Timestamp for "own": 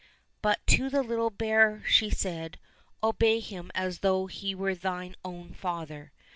5.23-5.53